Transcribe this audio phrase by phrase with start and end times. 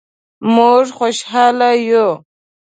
[0.55, 2.07] مونږ خوشحاله یو